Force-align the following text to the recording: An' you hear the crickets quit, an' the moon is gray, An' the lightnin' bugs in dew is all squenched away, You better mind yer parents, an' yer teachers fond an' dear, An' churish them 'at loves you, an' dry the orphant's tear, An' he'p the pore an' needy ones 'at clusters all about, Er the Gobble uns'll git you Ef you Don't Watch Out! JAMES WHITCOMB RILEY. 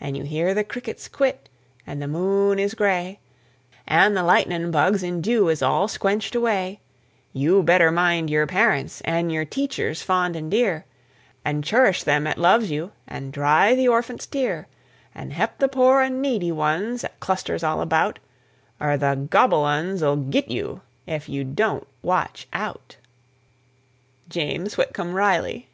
An' 0.00 0.16
you 0.16 0.24
hear 0.24 0.52
the 0.52 0.64
crickets 0.64 1.06
quit, 1.06 1.48
an' 1.86 2.00
the 2.00 2.08
moon 2.08 2.58
is 2.58 2.74
gray, 2.74 3.20
An' 3.86 4.14
the 4.14 4.24
lightnin' 4.24 4.72
bugs 4.72 5.04
in 5.04 5.20
dew 5.20 5.48
is 5.48 5.62
all 5.62 5.86
squenched 5.86 6.34
away, 6.34 6.80
You 7.32 7.62
better 7.62 7.92
mind 7.92 8.30
yer 8.30 8.48
parents, 8.48 9.00
an' 9.02 9.30
yer 9.30 9.44
teachers 9.44 10.02
fond 10.02 10.34
an' 10.34 10.50
dear, 10.50 10.86
An' 11.44 11.62
churish 11.62 12.02
them 12.02 12.26
'at 12.26 12.36
loves 12.36 12.72
you, 12.72 12.90
an' 13.06 13.30
dry 13.30 13.76
the 13.76 13.86
orphant's 13.86 14.26
tear, 14.26 14.66
An' 15.14 15.30
he'p 15.30 15.56
the 15.58 15.68
pore 15.68 16.02
an' 16.02 16.20
needy 16.20 16.50
ones 16.50 17.04
'at 17.04 17.20
clusters 17.20 17.62
all 17.62 17.80
about, 17.80 18.18
Er 18.80 18.96
the 18.96 19.14
Gobble 19.14 19.64
uns'll 19.66 20.16
git 20.16 20.50
you 20.50 20.80
Ef 21.06 21.28
you 21.28 21.44
Don't 21.44 21.86
Watch 22.02 22.48
Out! 22.52 22.96
JAMES 24.28 24.74
WHITCOMB 24.76 25.14
RILEY. 25.14 25.68